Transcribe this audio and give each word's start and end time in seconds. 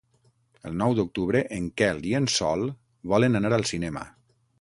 El 0.69 0.77
nou 0.77 0.95
d'octubre 0.99 1.41
en 1.57 1.67
Quel 1.81 2.01
i 2.13 2.15
en 2.21 2.25
Sol 2.37 2.65
volen 3.13 3.41
anar 3.41 3.53
al 3.59 3.67
cinema. 3.75 4.03